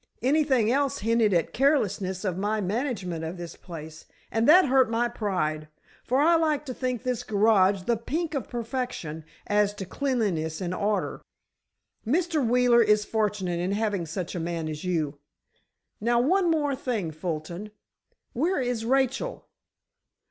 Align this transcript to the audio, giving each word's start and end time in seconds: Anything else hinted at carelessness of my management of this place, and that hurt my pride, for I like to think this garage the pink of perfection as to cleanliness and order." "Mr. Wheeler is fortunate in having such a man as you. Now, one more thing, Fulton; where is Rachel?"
Anything 0.23 0.71
else 0.71 1.01
hinted 1.05 1.31
at 1.31 1.53
carelessness 1.53 2.25
of 2.25 2.35
my 2.35 2.59
management 2.59 3.23
of 3.23 3.37
this 3.37 3.55
place, 3.55 4.05
and 4.31 4.49
that 4.49 4.65
hurt 4.65 4.89
my 4.89 5.07
pride, 5.07 5.67
for 6.03 6.19
I 6.19 6.35
like 6.37 6.65
to 6.65 6.73
think 6.73 7.03
this 7.03 7.21
garage 7.21 7.83
the 7.83 7.97
pink 7.97 8.33
of 8.33 8.49
perfection 8.49 9.23
as 9.45 9.75
to 9.75 9.85
cleanliness 9.85 10.59
and 10.59 10.73
order." 10.73 11.21
"Mr. 12.03 12.43
Wheeler 12.43 12.81
is 12.81 13.05
fortunate 13.05 13.59
in 13.59 13.73
having 13.73 14.07
such 14.07 14.33
a 14.33 14.39
man 14.39 14.67
as 14.67 14.83
you. 14.83 15.19
Now, 15.99 16.19
one 16.19 16.49
more 16.49 16.75
thing, 16.75 17.11
Fulton; 17.11 17.69
where 18.33 18.59
is 18.59 18.83
Rachel?" 18.83 19.47